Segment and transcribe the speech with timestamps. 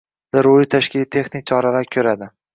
[0.37, 2.33] zarur tashkiliy-texnik choralar ko‘radi.